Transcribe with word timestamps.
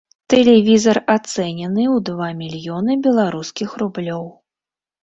Тэлевізар 0.33 0.99
ацэнены 1.17 1.83
ў 1.95 1.97
два 2.09 2.27
мільёны 2.41 2.99
беларускіх 3.05 3.81
рублёў. 3.85 4.27